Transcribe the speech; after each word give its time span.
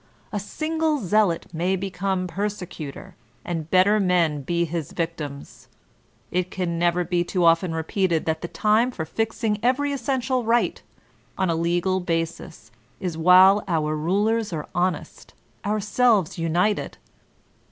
A 0.31 0.39
single 0.39 0.97
zealot 0.97 1.45
may 1.53 1.75
become 1.75 2.25
persecutor, 2.25 3.15
and 3.45 3.69
better 3.69 3.99
men 3.99 4.41
be 4.41 4.65
his 4.65 4.93
vic 4.93 5.15
tims. 5.17 5.67
It 6.31 6.49
can 6.49 6.79
never 6.79 7.03
be 7.03 7.23
too 7.23 7.45
often 7.45 7.71
repeated 7.75 8.25
that 8.25 8.41
the 8.41 8.47
time 8.47 8.89
for 8.89 9.05
fixing 9.05 9.59
every 9.63 9.93
essential 9.93 10.43
right, 10.43 10.81
on 11.37 11.51
a 11.51 11.55
legal 11.55 11.99
basis, 11.99 12.71
is 12.99 13.15
while 13.15 13.63
our 13.67 13.95
rulers 13.95 14.51
are 14.51 14.67
honest, 14.73 15.35
ourselves 15.63 16.35
united. 16.35 16.97